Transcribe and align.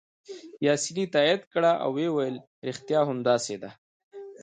پاسیني 0.61 1.05
تایید 1.13 1.41
کړه 1.53 1.71
او 1.83 1.89
ویې 1.95 2.09
ویل: 2.11 2.37
ریښتیا 2.67 2.99
هم 3.07 3.17
داسې 3.29 3.55
ده. 3.61 3.69